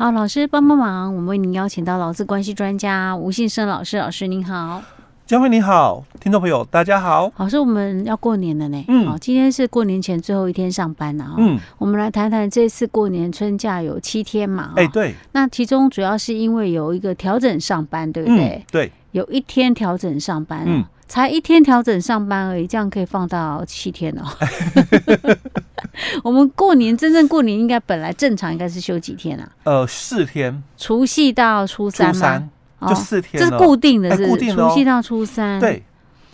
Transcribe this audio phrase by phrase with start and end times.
[0.00, 4.82] 好，老师帮帮忙，我们为您邀请到劳资关系专家吴信生老师，老师您好。
[5.26, 7.30] 佳慧你好，听众朋友大家好。
[7.36, 8.82] 老师，我们要过年了呢。
[8.88, 11.34] 嗯，好，今天是过年前最后一天上班了啊。
[11.36, 14.72] 嗯，我们来谈谈这次过年春假有七天嘛？
[14.76, 15.14] 哎，对。
[15.32, 18.54] 那其中主要是因为有一个调整上班，对不对？
[18.56, 18.92] 嗯，对。
[19.12, 24.24] 有一天调整上班，嗯，才一天调整上班而已，这样可以放到七天哦。
[26.22, 29.48] 我们过年真正过年应该本来正常应该是休几天啊？
[29.64, 32.48] 呃，四天，除夕到初三吗？
[32.88, 35.84] 就四天，这是固定的，是固定的，除夕到初三，对，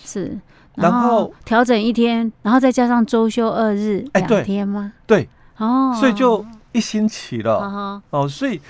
[0.05, 0.39] 是，
[0.77, 4.93] 然后调整一天，然后再加上周休二日两天吗？
[5.07, 8.61] 对，哦，所以就一星期了，哦，所以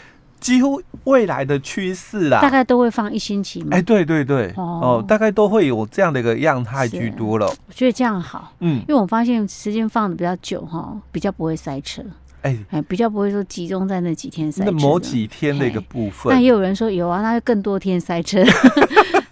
[0.46, 7.52] 几乎未来的趋势啦，大概都会放一星期嘛，哎，对对对，哦，大概都会有这样的一个样态居多了。
[7.66, 12.01] 我觉得这样好，嗯，因为我发现时间放的比较久哈，比较不会塞车。
[12.42, 12.56] 哎，
[12.88, 16.32] 比较不会说集中在那几天塞车，那某几天的一个部分。
[16.32, 18.45] 那也有人说有啊，那就更多天塞车。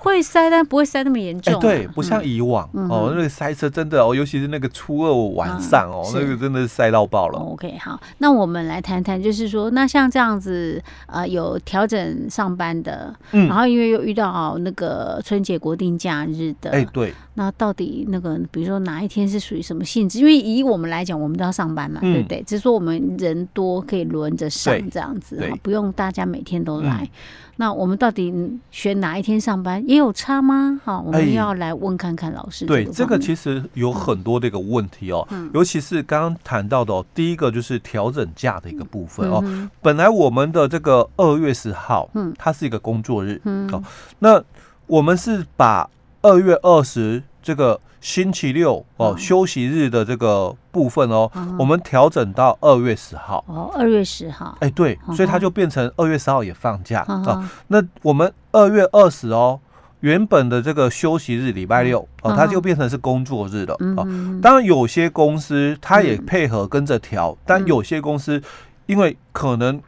[0.00, 1.60] 会塞，但不会塞那么严重。
[1.60, 7.38] 对，不像以往哦，那个塞车真的哦，尤其是那个初二晚上哦，那个真的是塞到爆了。
[7.38, 20.18] OK，好，那我们来谈谈，就是说，那像这样子呃，有调整上班的，然后因为又遇到那个春节国定假日的，哎，对，那到底那个比如说哪一天是属于什么性质？
[20.18, 22.42] 因为以我们来讲，我们都要上班嘛，对不对？
[22.42, 27.08] 只是说我们人多可以轮着上这样子，不用大家每天都来。
[27.56, 28.30] 那我们到底
[28.70, 30.78] 选哪一天上班也有差吗？
[30.84, 32.66] 哈，我们要来问看看老师。
[32.66, 39.42] 对，这个其实有很多的一个问题哦，尤其是刚刚谈到的哦，第一个就是调整假的一个部分哦。
[39.80, 43.82] 本来我们的这个二月十号，嗯，它是一个工作日，嗯哦，
[44.18, 44.44] 那
[44.86, 45.88] 我们是把
[46.20, 47.80] 二月二十这个。
[48.00, 57.46] 星期六哦，休息日的这个部分哦，我们调整到二月十号哦，二月十号，哎，对，所以它就变成二月十号也放假哦。
[57.66, 59.60] 那我们二月二十哦，
[60.00, 64.08] 原本的这个休息日礼拜六哦，它就变成是工作日了哦。
[64.40, 68.42] 当然有些公司它也配合跟着调，但有些公司
[68.86, 69.78] 因为可能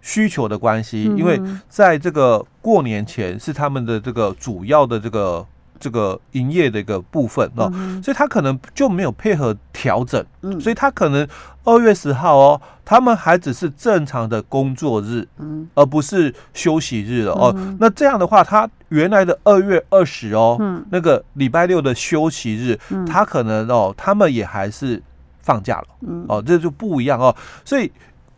[0.00, 5.44] 需求的关系，因为在这个过年前是他们的这个主要的这个。
[5.78, 7.70] 这个营业的一个部分哦，
[8.02, 10.24] 所以他可能就没有配合调整，
[10.60, 11.26] 所以他可能
[11.64, 15.26] 二月十号哦，他们还只是正常的工作日，
[15.74, 17.54] 而不是休息日了哦。
[17.78, 20.56] 那这样的话，他原来的二月二十哦，
[20.90, 25.02] 那个礼拜六的休息日，他可能哦，他们也还是
[25.40, 25.86] 放假了，
[26.28, 27.34] 哦，这就不一样哦。
[27.64, 27.90] 所以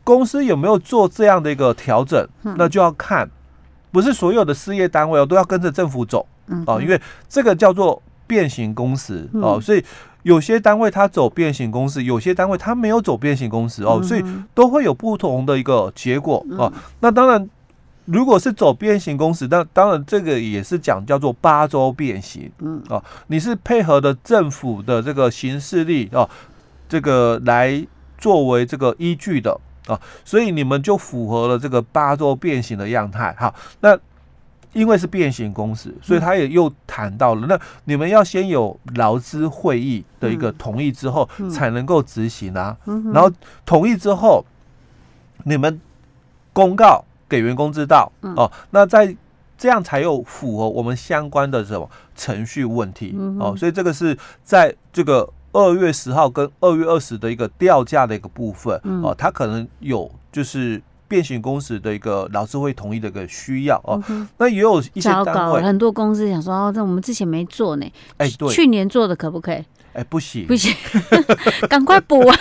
[0.05, 3.29] 公司有没有做这样的一个调整，那就要看，
[3.93, 6.27] 不是所有的事业单位哦都要跟着政府走。
[6.67, 9.83] 哦，因为这个叫做变形工时哦，所以
[10.23, 14.23] 有些单位它走变形工时，有些单位它没有走变形工时哦，所以
[14.53, 16.71] 都会有不同的一个结果哦。
[17.01, 17.49] 那当然，
[18.05, 26.29] 如果是走变形工时，那当然这个也是讲叫做八周变形，嗯哦，你是配合的政府的这个行事力啊，
[26.89, 27.83] 这个来
[28.19, 33.35] 作为这个依据的啊，所以你们就符合了这个八周变形的样态。
[33.39, 33.99] 好，那。
[34.75, 42.77] 因为是变形公司，所以他也又谈到了，那你们要先有劳资会议的一个同意之后，才能够执行啊。
[43.13, 43.31] 然后
[43.65, 44.45] 同意之后，
[45.45, 45.81] 你们
[46.53, 48.51] 公告给员工知道哦。
[48.71, 49.17] 那在
[49.57, 53.55] 这样才有符合我们相关的什么程序问题哦。
[53.57, 60.81] 所以这个是在这个二月十号跟二月二十的一个调价的一个部分哦，他可能有就是。
[61.09, 64.01] 变形公司的一个劳资会同意的一个需要哦，
[64.37, 69.65] 那也有一些单位，很多公司想说哦，这我们之前没做呢，哎，对，去年做的可不可以？
[69.95, 70.73] 哎，不行，不行，
[71.69, 72.37] 赶快补啊！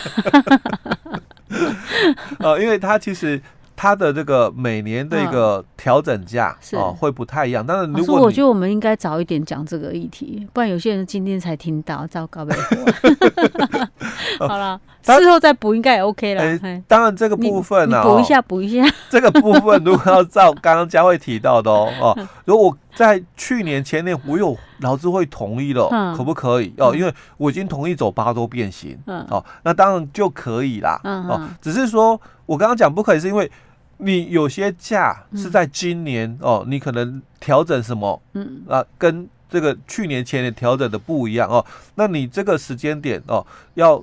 [2.40, 3.42] 呃，因为他其实。
[3.80, 7.64] 它的这个每年的一个调整价哦，会不太一样。
[7.64, 12.56] 但是，如果我觉得我们应该早一点讲这个议题，不然有些人今天才听到，糟糕呗。
[14.40, 16.82] 好了，事后再补应该也 OK 了。
[16.88, 18.88] 当然，这个部分呢，补一下，补一下。
[19.10, 26.96] 这个部分如果要照刚刚佳慧提到的哦哦，如果我在去年前年我有劳资会同意了，可不可以哦？
[26.96, 31.00] 因为我已经同意走八周变形，哦，那当然就可以啦。
[31.04, 33.50] 哦，只是说我刚刚讲不可以，是因为。
[34.00, 38.22] 你有些假是在今年、嗯、哦，你可能调整什么？
[38.34, 41.66] 嗯啊，跟这个去年前年调整的不一样哦。
[41.96, 44.00] 那你这个时间点哦，要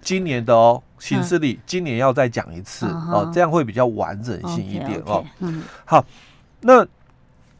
[0.00, 5.24] 今年的哦，行事历今年要再讲一次、嗯、哦，这样会比较完整性一点哦。
[5.40, 6.04] 嗯，好，
[6.60, 6.86] 那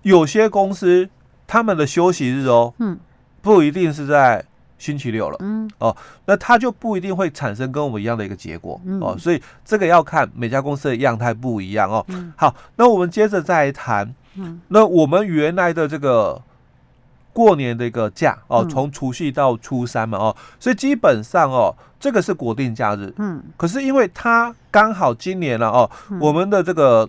[0.02, 1.08] 有些公司
[1.46, 2.98] 他们的休息日哦，嗯，
[3.42, 4.44] 不一定是在
[4.78, 5.94] 星期六了，嗯，哦，
[6.24, 12.04] 那它就不一定会产生跟我们一样的一个结果，嗯、哦，所以这个要看每家公司的样态不一样哦。
[12.08, 16.40] 嗯、好，那我们接着再谈，嗯，那我们原来的这个
[17.38, 27.08] 过年的一个假哦，从除夕到初三嘛，哦，所以基本上哦，这个是国定假日，嗯，可是因为它刚好今年了哦，嗯、我们的这个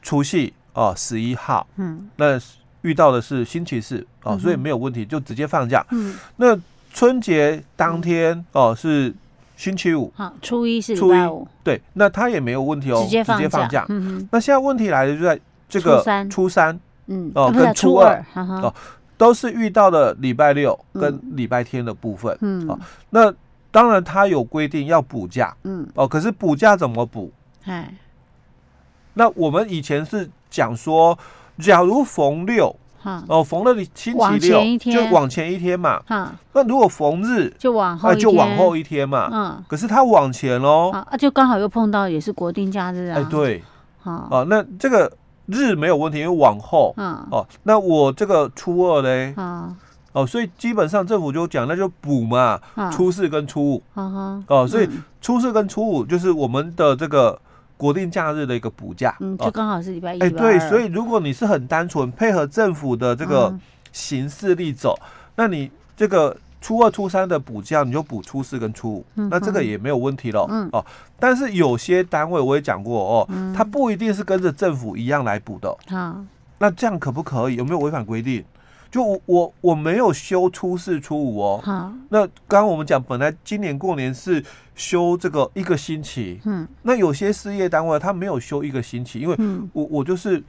[0.00, 2.40] 除夕哦十一号，嗯，那
[2.80, 6.58] 遇到的是星期四哦，所以没有问题，就直接放假，嗯，那。
[6.92, 9.14] 春节当天、嗯、哦是
[9.56, 13.48] 星期五，好，初一是礼拜五，对，那他也没有问题哦，直接放假。
[13.48, 13.86] 放假。
[13.90, 18.74] 嗯哼，那现在问题来的就在这个初三，初三，嗯，哦跟初二，初二哦
[19.20, 22.78] 都是遇到了礼拜六跟礼拜天的部分，嗯，啊，
[23.10, 23.30] 那
[23.70, 27.30] 当然他有规定要补假，嗯，哦，可是补假怎么补？
[27.66, 27.94] 哎，
[29.12, 31.18] 那我们以前是讲说，
[31.58, 32.74] 假如逢六。
[33.28, 36.02] 哦，逢了你星期六就往前一天嘛。
[36.52, 39.28] 那如果逢日就往后就往后一天嘛。
[39.32, 40.90] 嗯，可是他往前喽。
[40.92, 43.18] 啊，就刚好又碰到也是国定假日啊。
[43.18, 43.62] 哎，对。
[44.02, 45.10] 好，那这个
[45.50, 46.94] 日没有问题，因为往后。
[46.96, 47.14] 嗯。
[47.30, 49.34] 哦，那我这个初二嘞。
[50.12, 52.60] 哦，所以基本上政府就讲，那就补嘛。
[52.90, 53.82] 初四跟初五。
[53.94, 54.88] 哦，所以
[55.20, 57.38] 初四跟初五就是我们的这个。
[57.80, 60.18] 国定假日的一个补假，嗯，就刚好是礼拜一。
[60.18, 63.58] 哎，对，所以如果你是很单纯配合政府的这个
[63.90, 64.94] 行事历走，
[65.34, 70.46] 那你这个初二、初三的补假，你就补初四跟初五，那这个也没有问题了。
[70.48, 70.84] 嗯哦，
[71.18, 75.74] 但是有些单位我也讲过哦，它不一定是跟着政府一样来补的。
[75.88, 76.22] 好，
[76.58, 77.56] 那这样可不可以？
[77.56, 78.44] 有没有违反规定？
[78.90, 81.60] 就我我我没有休初四初五哦。
[81.62, 86.40] 好，那刚刚我们讲，本来今年过年是休这个一个星期。
[86.44, 89.36] 嗯，那有些事业单位他没有休一个星期，因为
[89.72, 90.42] 我我就是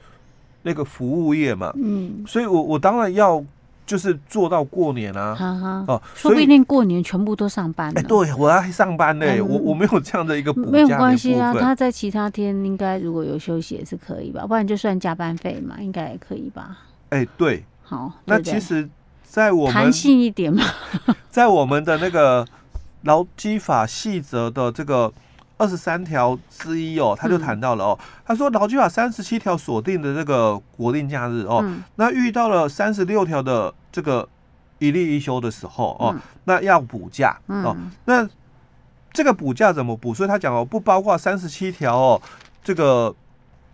[0.62, 1.72] 那个服务业嘛。
[1.76, 3.42] 嗯，所以我我当然要
[3.84, 5.34] 就是做到过年啊。
[5.34, 5.84] 哈哈。
[5.88, 7.92] 哦，说不定过年全部都上班。
[7.96, 9.26] 哎，对，我要上班呢。
[9.42, 10.70] 我我没有这样的一个补假。
[10.70, 14.46] 没有关系啊，他在其他天应该如果有休息也是可以吧？
[14.46, 16.78] 不然就算加班费嘛，应该也可以吧？
[17.10, 17.64] 哎，对。
[17.84, 18.88] 好，那其实，
[19.22, 20.64] 在我们弹性一点嘛，
[21.28, 22.46] 在我们的那个
[23.02, 25.12] 劳基法细则的这个
[25.62, 31.64] 二十三条之一哦，他就谈到了哦，他说劳基法三十七条锁定的这个国定假日哦，
[31.94, 34.28] 那遇到了三十六条的这个
[34.80, 37.76] 一例一休的时候哦，那要补假哦，
[38.06, 38.28] 那
[39.12, 40.12] 这个补假怎么补？
[40.12, 42.22] 所以他讲哦，不包括三十七条哦，
[42.64, 43.14] 这个。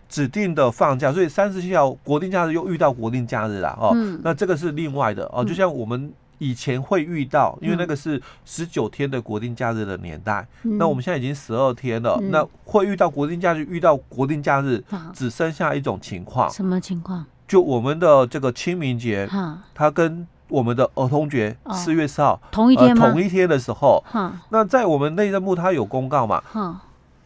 [0.09, 3.91] 指定的放假，所以三十七条国定假日又遇到国定假日了哦。
[3.93, 14.83] 嗯、那这个是另外的哦，就像我们以前会遇到，嗯、因为那个是十九天的国定假日的年代，嗯、那我们现在已经十二天了，嗯、那会遇到国定假日，遇到国定假日，
[15.13, 16.49] 只剩下一种情况。
[16.49, 17.23] 什么情况？
[17.47, 19.29] 就我们的这个清明节，
[19.73, 24.03] 它跟我们的儿童节四月四号、哦、同一天同一天的时候，
[24.49, 26.41] 那在我们内政部它有公告嘛？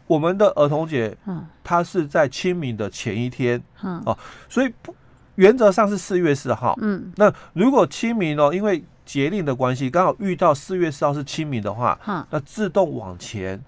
[0.06, 1.16] 我们的儿童节，
[1.62, 3.62] 它是在清明的前一天，
[4.04, 4.16] 哦，
[4.48, 4.94] 所以不
[5.36, 6.78] 原则上是四月四号。
[6.80, 11.98] 嗯，那如果清明哦，因为节令的关系，刚好遇到四月四号是清明的话，
[12.30, 13.62] 那自动往前，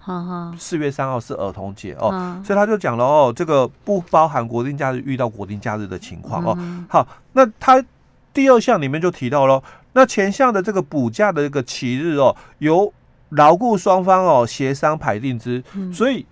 [0.57, 6.57] 四月三号是儿童节哦，所以他就讲了哦，这个不包含国定假日遇到国定假日的情况哦。
[6.89, 7.83] 好，那他
[8.33, 9.61] 第二项里面就提到了，
[9.93, 12.91] 那前项的这个补假的一个期日哦，由
[13.29, 16.25] 劳雇双方哦协商排定之，嗯、所以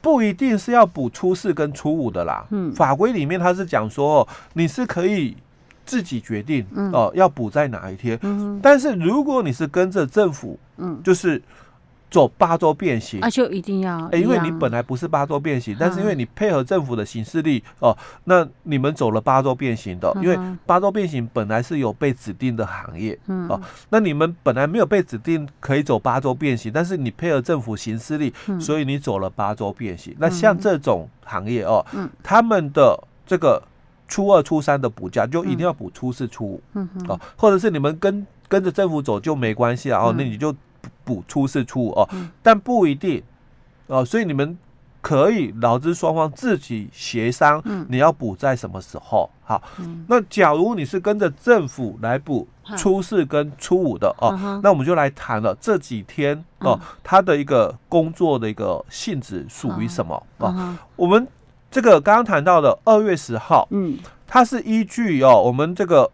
[0.00, 2.44] 不一定是要补初四跟初五的啦。
[2.50, 5.36] 嗯，法规里面他是讲说，你是可以
[5.84, 8.18] 自己决定哦、要补在哪一天。
[8.22, 11.40] 嗯，但是如果你是跟着政府，嗯，就是。
[12.10, 20.36] 走八周变形，啊，就一定要，哎，因为你本来不是八周变形，但是因为你配合政府的行事力哦，那你们走了八周变形的，因为
[20.66, 23.46] 八周变形本来是有被指定的行业，嗯。
[23.48, 30.12] 哦，那你们本来没有被指定可以走八周变形，但是你配合政府行事力，所以你走了八周变形。
[30.18, 31.86] 那像这种行业哦，
[32.24, 33.62] 他们的这个
[34.08, 40.52] 初二、初三的补假就一定要补初四、初五，嗯哦，或者是你们跟跟着政府走就没关系啊，哦，那你就。
[41.10, 42.08] 补初四初五哦，
[42.40, 43.20] 但不一定
[43.88, 44.56] 哦，所以你们
[45.02, 49.28] 可以劳资双方自己协商，你要补在什么时候？
[49.42, 49.60] 好，
[50.06, 60.78] 那假如你是跟着政府来补初四跟初五的哦，那我们就来谈了这几天哦，他的一个工作的一个性质属于什么啊？
[60.94, 61.26] 我们
[61.68, 63.98] 这个刚刚谈到的二月十号，嗯，
[64.28, 66.08] 它是依据哦我们这个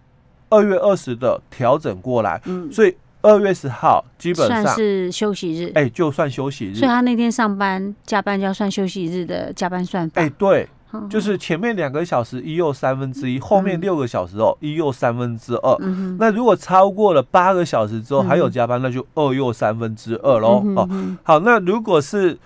[0.48, 2.96] 二月二十的调整过来，嗯，所以。
[3.22, 10.22] 二月十号基本上算是休息日，哎，就算休息日，所以他那天上班加班就要算休息日的加班算法。
[10.22, 10.68] 哎，对，
[11.10, 15.76] 就是前面两个小时一又三分之一，后面六个小时哦一又三分之二。
[16.18, 20.62] 那如果超过了八个小时之后还有加班，那就二又三分之二喽。
[20.76, 20.88] 哦，
[21.24, 22.38] 好，那如果是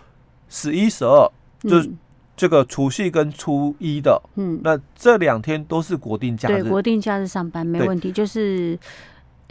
[0.49, 1.31] 十一十二，
[1.69, 1.87] 就
[2.35, 8.79] 这个除夕跟初一的，嗯，那这两天都是国定假日，对，国定假日上班没问题，就是。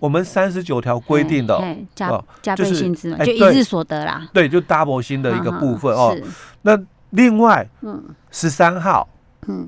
[0.02, 4.28] 我们三十九条规定的加加倍薪资，就一日所得啦。
[4.34, 6.16] 对，就 double 薪的一个部分哦。
[6.62, 6.80] 那
[7.12, 7.68] 另外，
[8.32, 9.08] 十三号，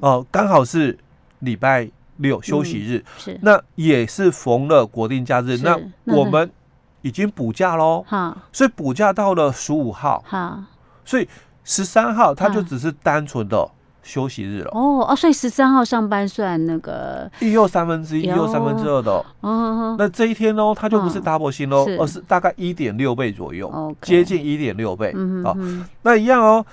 [0.02, 0.98] 哦，刚好是
[1.40, 6.50] 礼拜六休息日，是那也是逢了国定假日，那我们
[7.02, 8.04] 已经补假喽。
[8.08, 10.24] 好，所以补假到了十五号。
[10.28, 10.64] 好，
[11.04, 11.28] 所以
[11.64, 13.70] 十三号它就只是单纯的。
[14.04, 14.72] 休息日了。
[14.74, 19.26] 哦哦，所以十三号上班算那个一又三分之一，一又三分之二的哦。
[19.42, 25.12] 哦，那这一天哦，它就不是 double 薪喽，而是大概一点六倍左右，接近一点六倍。
[25.16, 25.56] 嗯哦，
[26.04, 26.66] 那一样哦，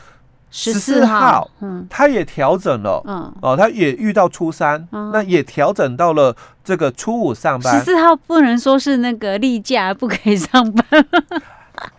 [0.50, 3.32] 十四号，嗯，它也调整了，嗯。
[3.42, 7.78] 哦，它也遇到初三，那也调整到了这个初五上班。
[7.78, 10.84] 十四号不能说是那个例假，不可以上班。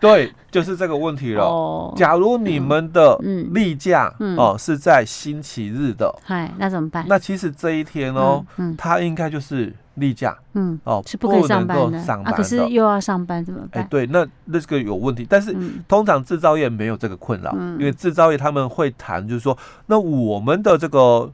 [0.02, 1.44] 对，就是这个问题了。
[1.44, 3.16] 哦，假如你们的
[3.52, 7.04] 例假哦是在星期日的，嗨，那怎么办？
[7.06, 8.44] 那其实这一天哦，
[8.78, 11.98] 它应该就是例假，嗯，哦，是不可以上班的。
[12.24, 13.84] 啊，可是又要上班怎么办？
[13.84, 15.26] 哎，对，那那个有问题。
[15.28, 15.54] 但是
[15.86, 21.30] 通常制造业没有这个困扰，因为制造业他们会谈，就是说，那我们的这个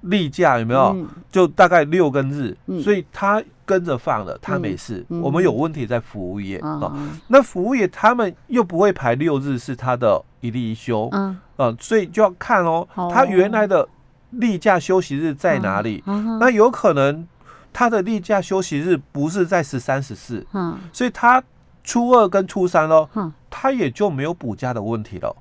[0.00, 1.06] 例假有没有？
[1.30, 3.40] 就大概六跟日，所以他。
[3.70, 5.06] 跟着放了，他没事。
[5.08, 6.92] 我们有问题在服务业、嗯哦、
[7.28, 13.88] 那服务业他们又不会排六日是他的一例一休，嗯、呃，所以就要看哦，哦他原来的
[14.30, 16.02] 例假休息日在哪里？
[16.06, 17.24] 嗯、那有可能
[17.72, 21.40] 他的例假休息日不是在十三、十四，嗯，所以他
[21.84, 25.36] 初二跟初三喽，嗯、他也就没有补假的问题了。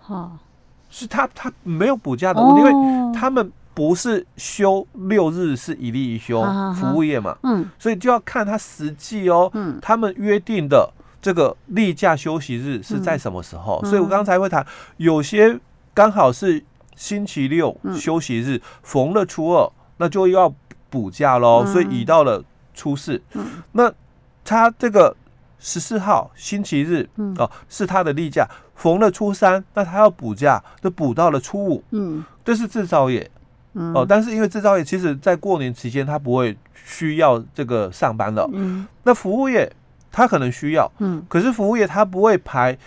[0.00, 0.38] 好，
[0.88, 3.50] 是他他没有补假的问题，哦、因为他们。
[3.74, 6.40] 不是休六日，是一例一休，
[6.76, 10.88] 服务业嘛，嗯，所以就要看他实际哦，嗯，他们约定的
[11.20, 13.84] 这个例假休息日是在什么时候？
[13.84, 14.64] 所以我刚才会谈，
[14.98, 15.58] 有些
[15.92, 16.62] 刚好是
[16.94, 20.54] 星期六休息日，逢了初二，那就要
[20.88, 23.20] 补假喽，所以移到了初四。
[23.72, 23.92] 那
[24.44, 25.16] 他这个
[25.58, 31.82] 十四号星期日哦，是他的例假，逢了初三，那他要补假，就补到了初五。
[31.90, 33.28] 嗯，这是制造业。
[33.74, 38.48] 哦，但是因为制造业其实在过年期间，他不会需要这个上班的。
[38.52, 39.70] 嗯，那服务业
[40.12, 40.90] 他可能需要。
[41.00, 42.78] 嗯，可是服务业他不会排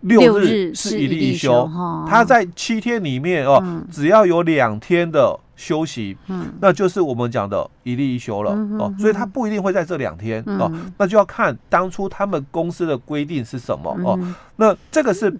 [0.00, 1.70] 六日是一例一休，
[2.08, 8.50] 他在七天里面哦，只要有两天的休息，嗯，那就是我们讲的一例一休了。
[8.78, 10.68] 哦，所以他不一定会在这两天哦，
[10.98, 14.18] 那就要看当初他们公司的规定是什么哦。
[14.56, 15.32] 那这个是。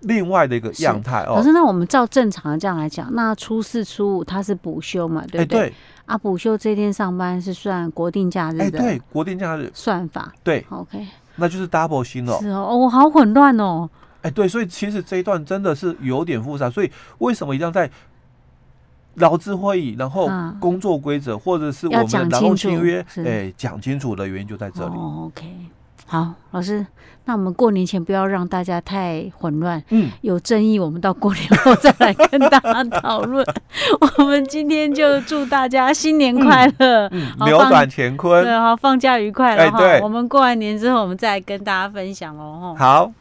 [0.00, 5.60] 另外的一个样态哦，可是那我们照正常的这样来讲，那初四初五它是补休嘛，对不对？
[5.68, 5.74] 对
[6.06, 12.38] 啊，补休这天上班是算国定假日的，对，国定假日算法，对，OK，那就是 double 薪了。
[12.40, 13.88] 是哦，我好混乱哦。
[14.22, 17.90] 哎，对，所以其实这一段真的是有点复杂，所以为什么一定要在
[19.14, 24.94] 劳资会议，然后工作规则或者是我们的劳动契约，哎，讲清楚的原因就在这里。
[24.94, 25.44] OK。
[26.10, 26.84] 好，老师，
[27.26, 29.80] 那我们过年前不要让大家太混乱。
[29.90, 33.46] 嗯，有争议，我们到过年后再来跟大家讨论。
[34.18, 37.08] 我们今天就祝大家新年快乐，
[37.46, 38.42] 扭转乾坤。
[38.42, 40.00] 对，好，放假愉快了哈。
[40.02, 42.74] 我们过完年之后，我们再来跟大家分享哦。
[42.76, 43.12] 好。